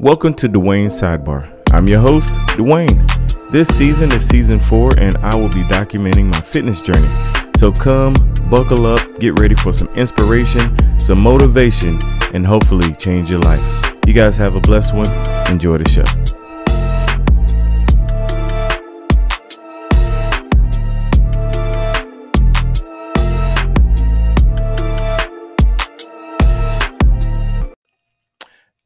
Welcome 0.00 0.34
to 0.34 0.48
Dwayne 0.48 0.90
Sidebar. 0.90 1.50
I'm 1.72 1.88
your 1.88 2.00
host, 2.00 2.38
Dwayne. 2.58 3.06
This 3.50 3.68
season 3.68 4.12
is 4.12 4.28
season 4.28 4.60
four, 4.60 4.90
and 4.98 5.16
I 5.18 5.34
will 5.34 5.48
be 5.48 5.62
documenting 5.62 6.26
my 6.26 6.42
fitness 6.42 6.82
journey. 6.82 7.08
So 7.56 7.72
come, 7.72 8.14
buckle 8.50 8.84
up, 8.84 9.00
get 9.18 9.40
ready 9.40 9.54
for 9.54 9.72
some 9.72 9.88
inspiration, 9.94 11.00
some 11.00 11.20
motivation, 11.20 11.98
and 12.34 12.46
hopefully 12.46 12.94
change 12.96 13.30
your 13.30 13.40
life. 13.40 13.94
You 14.06 14.12
guys 14.12 14.36
have 14.36 14.56
a 14.56 14.60
blessed 14.60 14.94
one. 14.94 15.10
Enjoy 15.50 15.78
the 15.78 15.88
show. 15.88 16.37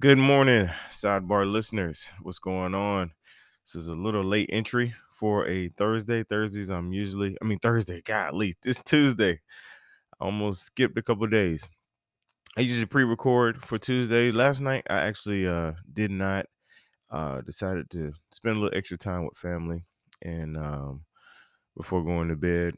Good 0.02 0.18
morning, 0.18 0.68
sidebar 0.90 1.48
listeners. 1.48 2.08
What's 2.22 2.40
going 2.40 2.74
on? 2.74 3.12
This 3.64 3.76
is 3.76 3.86
a 3.86 3.94
little 3.94 4.24
late 4.24 4.50
entry 4.52 4.96
for 5.12 5.46
a 5.46 5.68
Thursday. 5.68 6.24
Thursdays, 6.24 6.70
I'm 6.70 6.92
usually, 6.92 7.36
I 7.40 7.44
mean, 7.44 7.60
Thursday, 7.60 8.02
golly, 8.04 8.56
this 8.64 8.82
Tuesday. 8.82 9.38
I 10.20 10.24
almost 10.24 10.64
skipped 10.64 10.98
a 10.98 11.02
couple 11.02 11.28
days. 11.28 11.68
I 12.56 12.62
usually 12.62 12.86
pre 12.86 13.04
record 13.04 13.62
for 13.62 13.78
Tuesday. 13.78 14.32
Last 14.32 14.60
night, 14.60 14.84
I 14.90 15.02
actually 15.02 15.46
uh, 15.46 15.74
did 15.92 16.10
not, 16.10 16.46
uh, 17.08 17.42
decided 17.42 17.88
to 17.90 18.12
spend 18.32 18.56
a 18.56 18.58
little 18.58 18.76
extra 18.76 18.98
time 18.98 19.24
with 19.24 19.38
family 19.38 19.84
and 20.20 20.56
um, 20.56 21.04
before 21.76 22.02
going 22.02 22.26
to 22.26 22.34
bed. 22.34 22.74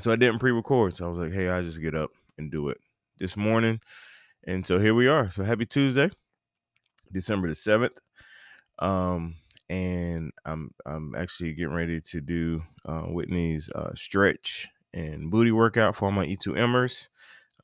So 0.00 0.10
I 0.10 0.16
didn't 0.16 0.40
pre 0.40 0.50
record. 0.50 0.96
So 0.96 1.04
I 1.04 1.08
was 1.08 1.18
like, 1.18 1.32
hey, 1.32 1.48
i 1.48 1.62
just 1.62 1.80
get 1.80 1.94
up 1.94 2.10
and 2.36 2.50
do 2.50 2.70
it 2.70 2.78
this 3.20 3.36
morning. 3.36 3.78
And 4.42 4.66
so 4.66 4.80
here 4.80 4.94
we 4.94 5.06
are. 5.06 5.30
So 5.30 5.44
happy 5.44 5.64
Tuesday. 5.64 6.10
December 7.14 7.48
the 7.48 7.56
seventh. 7.56 8.00
Um, 8.78 9.36
and 9.70 10.32
I'm 10.44 10.72
I'm 10.86 11.14
actually 11.14 11.54
getting 11.54 11.74
ready 11.74 12.00
to 12.00 12.20
do 12.20 12.64
uh, 12.84 13.02
Whitney's 13.02 13.70
uh, 13.70 13.94
stretch 13.94 14.68
and 14.92 15.30
booty 15.30 15.52
workout 15.52 15.96
for 15.96 16.12
my 16.12 16.26
E2Mers. 16.26 17.08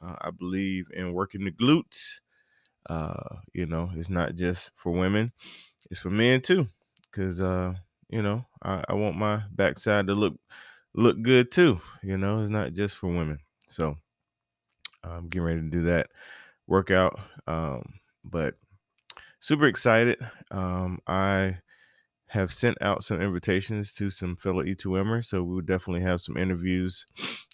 Uh, 0.02 0.16
I 0.22 0.30
believe 0.30 0.86
in 0.94 1.12
working 1.14 1.44
the 1.44 1.52
glutes. 1.52 2.20
Uh, 2.88 3.36
you 3.54 3.66
know, 3.66 3.90
it's 3.94 4.10
not 4.10 4.36
just 4.36 4.72
for 4.76 4.92
women; 4.92 5.32
it's 5.90 6.00
for 6.00 6.10
men 6.10 6.40
too. 6.40 6.68
Cause 7.12 7.40
uh, 7.40 7.74
you 8.08 8.22
know, 8.22 8.46
I, 8.62 8.84
I 8.88 8.94
want 8.94 9.16
my 9.16 9.42
backside 9.52 10.06
to 10.08 10.14
look 10.14 10.34
look 10.94 11.22
good 11.22 11.50
too. 11.52 11.80
You 12.02 12.18
know, 12.18 12.40
it's 12.40 12.50
not 12.50 12.74
just 12.74 12.96
for 12.96 13.08
women. 13.08 13.40
So 13.68 13.96
I'm 15.04 15.28
getting 15.28 15.46
ready 15.46 15.60
to 15.60 15.68
do 15.70 15.82
that 15.84 16.10
workout. 16.66 17.20
Um, 17.46 18.00
but 18.24 18.56
super 19.40 19.66
excited. 19.66 20.18
Um, 20.50 21.00
I 21.06 21.58
have 22.28 22.52
sent 22.52 22.80
out 22.80 23.02
some 23.02 23.20
invitations 23.20 23.92
to 23.94 24.10
some 24.10 24.36
fellow 24.36 24.62
E2Mers, 24.62 25.24
so 25.24 25.42
we'll 25.42 25.62
definitely 25.62 26.02
have 26.02 26.20
some 26.20 26.36
interviews 26.36 27.06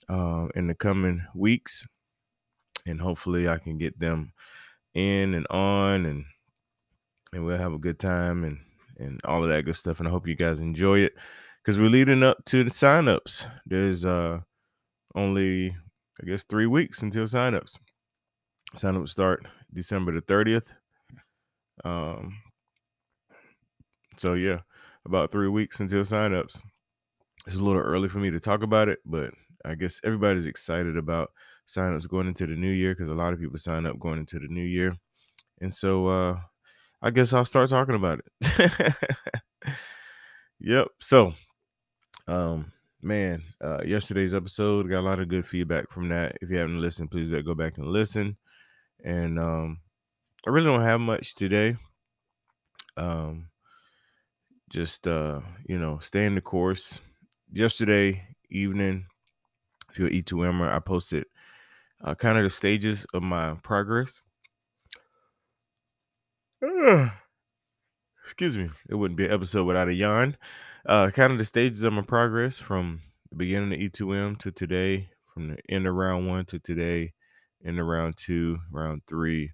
uh, 0.08 0.48
in 0.54 0.66
the 0.66 0.74
coming 0.74 1.24
weeks, 1.34 1.86
and 2.84 3.00
hopefully 3.00 3.48
I 3.48 3.58
can 3.58 3.78
get 3.78 3.98
them 3.98 4.32
in 4.94 5.32
and 5.34 5.46
on, 5.48 6.04
and 6.04 6.24
and 7.32 7.44
we'll 7.44 7.58
have 7.58 7.72
a 7.72 7.78
good 7.78 7.98
time 7.98 8.44
and 8.44 8.58
and 8.98 9.20
all 9.24 9.42
of 9.42 9.50
that 9.50 9.64
good 9.64 9.76
stuff. 9.76 9.98
And 9.98 10.08
I 10.08 10.10
hope 10.10 10.26
you 10.26 10.34
guys 10.34 10.60
enjoy 10.60 11.00
it 11.00 11.14
because 11.62 11.78
we're 11.78 11.88
leading 11.88 12.22
up 12.22 12.44
to 12.46 12.64
the 12.64 12.70
signups. 12.70 13.46
There's 13.64 14.04
uh 14.04 14.40
only 15.14 15.76
I 16.20 16.26
guess 16.26 16.44
three 16.44 16.66
weeks 16.66 17.02
until 17.02 17.24
signups. 17.24 17.78
Signups 18.74 19.10
start 19.10 19.46
December 19.72 20.12
the 20.12 20.22
30th. 20.22 20.72
Um, 21.84 22.38
so 24.16 24.34
yeah, 24.34 24.60
about 25.04 25.30
three 25.30 25.48
weeks 25.48 25.80
until 25.80 26.02
signups. 26.02 26.60
It's 27.46 27.56
a 27.56 27.62
little 27.62 27.80
early 27.80 28.08
for 28.08 28.18
me 28.18 28.30
to 28.30 28.40
talk 28.40 28.62
about 28.62 28.88
it, 28.88 28.98
but 29.04 29.30
I 29.64 29.74
guess 29.74 30.00
everybody's 30.04 30.46
excited 30.46 30.96
about 30.96 31.30
signups 31.66 32.08
going 32.08 32.28
into 32.28 32.46
the 32.46 32.54
new 32.54 32.70
year 32.70 32.94
because 32.94 33.08
a 33.08 33.14
lot 33.14 33.32
of 33.32 33.40
people 33.40 33.58
sign 33.58 33.86
up 33.86 33.98
going 33.98 34.18
into 34.18 34.38
the 34.38 34.48
new 34.48 34.64
year. 34.64 34.96
And 35.60 35.74
so 35.74 36.06
uh 36.06 36.38
I 37.02 37.10
guess 37.10 37.32
I'll 37.32 37.44
start 37.44 37.68
talking 37.68 37.94
about 37.94 38.20
it. 38.40 38.94
yep. 40.60 40.88
So 41.00 41.34
um 42.28 42.72
man, 43.02 43.42
uh 43.62 43.82
yesterday's 43.84 44.34
episode 44.34 44.88
got 44.88 45.00
a 45.00 45.08
lot 45.08 45.20
of 45.20 45.28
good 45.28 45.46
feedback 45.46 45.90
from 45.90 46.08
that. 46.08 46.36
If 46.40 46.50
you 46.50 46.56
haven't 46.56 46.80
listened, 46.80 47.10
please 47.10 47.30
go 47.44 47.54
back 47.54 47.78
and 47.78 47.86
listen. 47.86 48.36
And 49.04 49.38
um 49.38 49.80
I 50.46 50.50
really 50.50 50.66
don't 50.66 50.82
have 50.82 51.00
much 51.00 51.34
today. 51.34 51.74
Um, 52.96 53.48
just 54.70 55.08
uh, 55.08 55.40
you 55.68 55.76
know, 55.76 55.98
stay 55.98 56.24
in 56.24 56.36
the 56.36 56.40
course. 56.40 57.00
Yesterday 57.52 58.28
evening, 58.48 59.06
if 59.90 59.98
you're 59.98 60.08
E2Mer, 60.08 60.72
I 60.72 60.78
posted 60.78 61.24
uh, 62.04 62.14
kind 62.14 62.38
of 62.38 62.44
the 62.44 62.50
stages 62.50 63.06
of 63.12 63.24
my 63.24 63.54
progress. 63.64 64.20
Excuse 68.22 68.56
me, 68.56 68.70
it 68.88 68.94
wouldn't 68.94 69.18
be 69.18 69.26
an 69.26 69.32
episode 69.32 69.64
without 69.64 69.88
a 69.88 69.94
yawn. 69.94 70.36
Uh, 70.84 71.10
kind 71.10 71.32
of 71.32 71.38
the 71.38 71.44
stages 71.44 71.82
of 71.82 71.92
my 71.92 72.02
progress 72.02 72.60
from 72.60 73.00
the 73.30 73.36
beginning 73.36 73.72
of 73.72 73.80
E2M 73.80 74.38
to 74.38 74.52
today, 74.52 75.10
from 75.34 75.48
the 75.48 75.56
end 75.68 75.88
of 75.88 75.94
round 75.96 76.28
one 76.28 76.44
to 76.44 76.60
today, 76.60 77.14
end 77.64 77.80
of 77.80 77.86
round 77.86 78.16
two, 78.16 78.60
round 78.70 79.02
three 79.08 79.50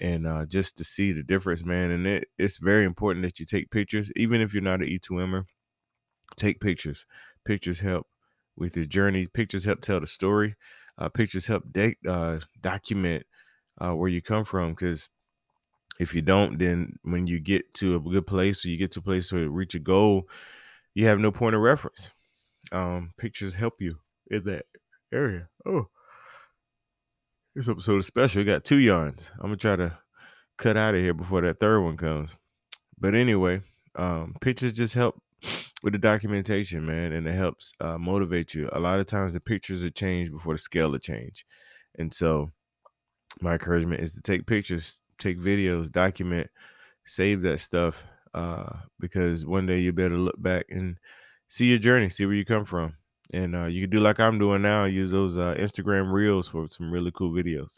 and 0.00 0.26
uh, 0.26 0.46
just 0.46 0.76
to 0.78 0.84
see 0.84 1.12
the 1.12 1.22
difference, 1.22 1.64
man. 1.64 1.90
And 1.90 2.06
it, 2.06 2.28
it's 2.38 2.56
very 2.56 2.84
important 2.84 3.24
that 3.24 3.38
you 3.38 3.46
take 3.46 3.70
pictures, 3.70 4.10
even 4.16 4.40
if 4.40 4.52
you're 4.52 4.62
not 4.62 4.80
an 4.80 4.88
E2Mer. 4.88 5.44
Take 6.36 6.60
pictures. 6.60 7.06
Pictures 7.44 7.80
help 7.80 8.06
with 8.56 8.76
your 8.76 8.86
journey. 8.86 9.26
Pictures 9.26 9.64
help 9.64 9.80
tell 9.80 10.00
the 10.00 10.06
story. 10.06 10.56
Uh, 10.98 11.08
pictures 11.08 11.46
help 11.46 11.64
de- 11.70 11.96
uh, 12.08 12.38
document 12.60 13.26
uh, 13.80 13.94
where 13.94 14.08
you 14.08 14.22
come 14.22 14.44
from. 14.44 14.70
Because 14.70 15.08
if 16.00 16.14
you 16.14 16.22
don't, 16.22 16.58
then 16.58 16.98
when 17.02 17.26
you 17.26 17.38
get 17.38 17.74
to 17.74 17.96
a 17.96 18.00
good 18.00 18.26
place 18.26 18.64
or 18.64 18.68
you 18.68 18.78
get 18.78 18.92
to 18.92 19.00
a 19.00 19.02
place 19.02 19.30
where 19.32 19.42
you 19.42 19.50
reach 19.50 19.74
a 19.74 19.78
goal, 19.78 20.28
you 20.94 21.06
have 21.06 21.18
no 21.18 21.30
point 21.30 21.54
of 21.54 21.60
reference. 21.60 22.12
Um, 22.70 23.12
pictures 23.18 23.54
help 23.54 23.74
you 23.80 23.98
in 24.30 24.44
that 24.44 24.66
area. 25.12 25.48
Oh. 25.66 25.86
This 27.54 27.68
episode 27.68 27.98
is 27.98 28.06
special. 28.06 28.40
We 28.40 28.46
got 28.46 28.64
two 28.64 28.78
yarns. 28.78 29.30
I'm 29.34 29.48
gonna 29.48 29.56
try 29.56 29.76
to 29.76 29.98
cut 30.56 30.78
out 30.78 30.94
of 30.94 31.02
here 31.02 31.12
before 31.12 31.42
that 31.42 31.60
third 31.60 31.82
one 31.82 31.98
comes. 31.98 32.34
But 32.98 33.14
anyway, 33.14 33.60
um, 33.94 34.34
pictures 34.40 34.72
just 34.72 34.94
help 34.94 35.20
with 35.82 35.92
the 35.92 35.98
documentation, 35.98 36.86
man, 36.86 37.12
and 37.12 37.28
it 37.28 37.34
helps 37.34 37.74
uh, 37.78 37.98
motivate 37.98 38.54
you. 38.54 38.70
A 38.72 38.80
lot 38.80 39.00
of 39.00 39.06
times 39.06 39.34
the 39.34 39.40
pictures 39.40 39.84
are 39.84 39.90
changed 39.90 40.32
before 40.32 40.54
the 40.54 40.58
scale 40.58 40.94
of 40.94 41.02
change, 41.02 41.44
and 41.98 42.14
so 42.14 42.52
my 43.42 43.52
encouragement 43.52 44.00
is 44.00 44.14
to 44.14 44.22
take 44.22 44.46
pictures, 44.46 45.02
take 45.18 45.38
videos, 45.38 45.92
document, 45.92 46.48
save 47.04 47.42
that 47.42 47.60
stuff, 47.60 48.02
uh, 48.32 48.78
because 48.98 49.44
one 49.44 49.66
day 49.66 49.78
you 49.78 49.92
better 49.92 50.16
look 50.16 50.40
back 50.40 50.64
and 50.70 50.96
see 51.48 51.66
your 51.66 51.78
journey, 51.78 52.08
see 52.08 52.24
where 52.24 52.34
you 52.34 52.46
come 52.46 52.64
from, 52.64 52.94
and 53.32 53.56
uh, 53.56 53.64
you 53.66 53.82
can 53.82 53.90
do 53.90 54.00
like 54.00 54.20
I'm 54.20 54.38
doing 54.38 54.62
now, 54.62 54.84
use 54.84 55.10
those 55.10 55.38
uh, 55.38 55.54
Instagram 55.58 56.12
reels 56.12 56.48
for 56.48 56.68
some 56.68 56.90
really 56.90 57.10
cool 57.10 57.32
videos, 57.32 57.72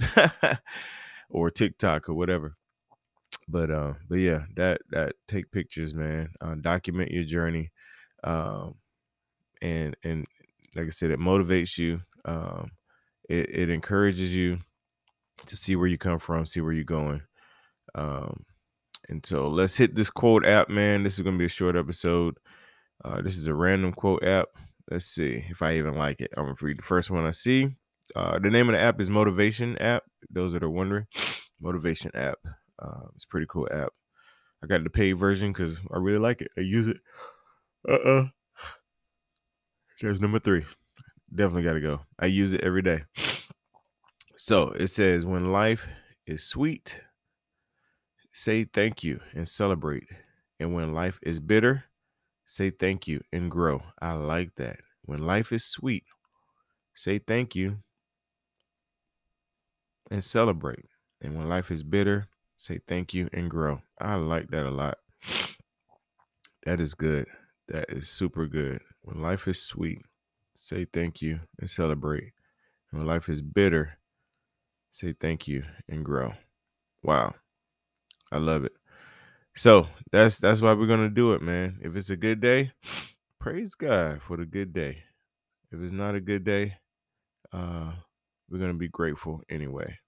or 1.30 1.50
TikTok 1.50 2.08
or 2.08 2.14
whatever. 2.14 2.56
But 3.46 3.70
uh, 3.70 3.94
but 4.08 4.16
yeah, 4.16 4.44
that 4.56 4.80
that 4.90 5.14
take 5.28 5.52
pictures, 5.52 5.94
man. 5.94 6.30
Uh, 6.40 6.56
document 6.56 7.10
your 7.10 7.24
journey, 7.24 7.70
um, 8.24 8.76
and 9.62 9.96
and 10.02 10.26
like 10.74 10.86
I 10.86 10.90
said, 10.90 11.10
it 11.10 11.20
motivates 11.20 11.78
you. 11.78 12.00
Um, 12.24 12.72
it, 13.28 13.48
it 13.50 13.70
encourages 13.70 14.34
you 14.34 14.58
to 15.46 15.56
see 15.56 15.76
where 15.76 15.86
you 15.86 15.98
come 15.98 16.18
from, 16.18 16.46
see 16.46 16.60
where 16.60 16.72
you're 16.72 16.84
going. 16.84 17.22
Um, 17.94 18.44
and 19.08 19.24
so 19.24 19.48
let's 19.48 19.76
hit 19.76 19.94
this 19.94 20.10
quote 20.10 20.44
app, 20.46 20.68
man. 20.68 21.02
This 21.02 21.14
is 21.14 21.20
gonna 21.20 21.38
be 21.38 21.44
a 21.44 21.48
short 21.48 21.76
episode. 21.76 22.38
Uh, 23.04 23.20
this 23.22 23.36
is 23.36 23.46
a 23.46 23.54
random 23.54 23.92
quote 23.92 24.24
app. 24.24 24.48
Let's 24.90 25.06
see 25.06 25.44
if 25.48 25.62
I 25.62 25.74
even 25.74 25.94
like 25.94 26.20
it. 26.20 26.32
I'm 26.36 26.44
gonna 26.44 26.56
read 26.60 26.78
the 26.78 26.82
first 26.82 27.10
one 27.10 27.24
I 27.24 27.30
see. 27.30 27.76
Uh, 28.14 28.38
the 28.38 28.50
name 28.50 28.68
of 28.68 28.74
the 28.74 28.80
app 28.80 29.00
is 29.00 29.08
Motivation 29.08 29.78
App. 29.78 30.04
Those 30.30 30.52
that 30.52 30.62
are 30.62 30.70
wondering, 30.70 31.06
Motivation 31.60 32.10
App. 32.14 32.38
Uh, 32.78 33.06
it's 33.14 33.24
a 33.24 33.28
pretty 33.28 33.46
cool 33.48 33.68
app. 33.72 33.92
I 34.62 34.66
got 34.66 34.84
the 34.84 34.90
paid 34.90 35.14
version 35.14 35.52
because 35.52 35.80
I 35.92 35.98
really 35.98 36.18
like 36.18 36.42
it. 36.42 36.50
I 36.56 36.60
use 36.60 36.88
it. 36.88 36.98
Uh 37.88 37.94
uh-uh. 37.94 38.20
uh. 38.20 38.24
There's 40.00 40.20
number 40.20 40.38
three. 40.38 40.64
Definitely 41.34 41.62
got 41.62 41.74
to 41.74 41.80
go. 41.80 42.00
I 42.18 42.26
use 42.26 42.54
it 42.54 42.62
every 42.62 42.82
day. 42.82 43.04
So 44.36 44.72
it 44.72 44.88
says, 44.88 45.24
when 45.24 45.52
life 45.52 45.86
is 46.26 46.44
sweet, 46.44 47.00
say 48.32 48.64
thank 48.64 49.02
you 49.02 49.20
and 49.32 49.48
celebrate. 49.48 50.08
And 50.60 50.74
when 50.74 50.92
life 50.92 51.18
is 51.22 51.40
bitter, 51.40 51.84
say 52.44 52.70
thank 52.70 53.06
you 53.08 53.20
and 53.32 53.50
grow. 53.50 53.82
I 54.00 54.12
like 54.12 54.54
that. 54.56 54.78
When 55.02 55.20
life 55.26 55.52
is 55.52 55.64
sweet, 55.64 56.04
say 56.94 57.18
thank 57.18 57.54
you 57.54 57.78
and 60.10 60.22
celebrate. 60.24 60.86
And 61.20 61.36
when 61.36 61.48
life 61.48 61.70
is 61.70 61.82
bitter, 61.82 62.28
say 62.56 62.80
thank 62.86 63.14
you 63.14 63.28
and 63.32 63.50
grow. 63.50 63.82
I 64.00 64.16
like 64.16 64.48
that 64.50 64.66
a 64.66 64.70
lot. 64.70 64.98
That 66.64 66.80
is 66.80 66.94
good. 66.94 67.26
That 67.68 67.90
is 67.90 68.08
super 68.08 68.46
good. 68.46 68.80
When 69.02 69.20
life 69.20 69.46
is 69.46 69.60
sweet, 69.60 70.02
say 70.54 70.86
thank 70.86 71.20
you 71.20 71.40
and 71.58 71.68
celebrate. 71.68 72.32
And 72.90 73.00
when 73.00 73.06
life 73.06 73.28
is 73.28 73.42
bitter, 73.42 73.98
say 74.90 75.12
thank 75.12 75.48
you 75.48 75.64
and 75.88 76.04
grow. 76.04 76.34
Wow. 77.02 77.34
I 78.32 78.38
love 78.38 78.64
it. 78.64 78.72
So 79.56 79.88
that's 80.12 80.38
that's 80.38 80.60
why 80.60 80.72
we're 80.72 80.86
gonna 80.86 81.10
do 81.10 81.32
it, 81.34 81.42
man. 81.42 81.78
If 81.82 81.96
it's 81.96 82.10
a 82.10 82.16
good 82.16 82.40
day, 82.40 82.72
praise 83.40 83.74
God 83.74 84.22
for 84.22 84.36
the 84.36 84.46
good 84.46 84.72
day. 84.72 85.04
If 85.72 85.80
it's 85.80 85.92
not 85.92 86.14
a 86.14 86.20
good 86.20 86.44
day, 86.44 86.76
uh, 87.52 87.92
we're 88.50 88.58
gonna 88.58 88.74
be 88.74 88.88
grateful 88.88 89.42
anyway. 89.48 89.98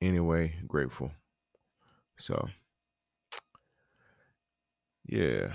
Anyway, 0.00 0.54
grateful. 0.66 1.12
So 2.18 2.48
yeah. 5.06 5.54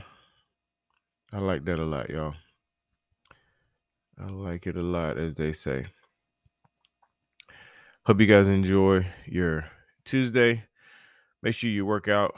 I 1.34 1.40
like 1.40 1.66
that 1.66 1.80
a 1.80 1.84
lot, 1.86 2.10
y'all. 2.10 2.36
I 4.18 4.28
like 4.28 4.66
it 4.66 4.78
a 4.78 4.82
lot, 4.82 5.18
as 5.18 5.36
they 5.36 5.52
say. 5.52 5.88
Hope 8.06 8.22
you 8.22 8.28
guys 8.28 8.48
enjoy 8.48 9.06
your 9.26 9.66
Tuesday. 10.06 10.64
Make 11.44 11.56
sure 11.56 11.70
you 11.70 11.86
work 11.86 12.08
out. 12.08 12.36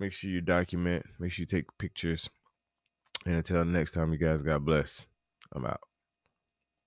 Make 0.00 0.12
sure 0.12 0.30
you 0.30 0.40
document. 0.40 1.06
Make 1.18 1.32
sure 1.32 1.42
you 1.42 1.46
take 1.46 1.66
pictures. 1.78 2.28
And 3.26 3.34
until 3.34 3.64
next 3.64 3.92
time, 3.92 4.12
you 4.12 4.18
guys, 4.18 4.42
God 4.42 4.64
bless. 4.64 5.06
I'm 5.52 5.64
out. 5.66 5.80